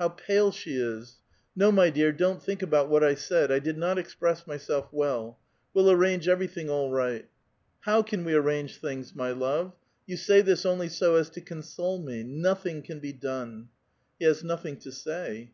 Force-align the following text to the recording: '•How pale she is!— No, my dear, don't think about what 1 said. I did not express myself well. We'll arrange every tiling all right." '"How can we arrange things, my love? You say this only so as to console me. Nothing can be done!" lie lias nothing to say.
'•How 0.00 0.16
pale 0.16 0.50
she 0.50 0.74
is!— 0.74 1.20
No, 1.54 1.70
my 1.70 1.90
dear, 1.90 2.10
don't 2.10 2.42
think 2.42 2.60
about 2.60 2.88
what 2.88 3.02
1 3.02 3.14
said. 3.16 3.52
I 3.52 3.60
did 3.60 3.78
not 3.78 3.98
express 4.00 4.44
myself 4.44 4.88
well. 4.90 5.38
We'll 5.72 5.92
arrange 5.92 6.26
every 6.26 6.48
tiling 6.48 6.68
all 6.70 6.90
right." 6.90 7.28
'"How 7.82 8.02
can 8.02 8.24
we 8.24 8.34
arrange 8.34 8.78
things, 8.78 9.14
my 9.14 9.30
love? 9.30 9.72
You 10.08 10.16
say 10.16 10.40
this 10.40 10.66
only 10.66 10.88
so 10.88 11.14
as 11.14 11.30
to 11.30 11.40
console 11.40 12.02
me. 12.02 12.24
Nothing 12.24 12.82
can 12.82 12.98
be 12.98 13.12
done!" 13.12 13.68
lie 14.20 14.26
lias 14.26 14.42
nothing 14.42 14.76
to 14.78 14.90
say. 14.90 15.48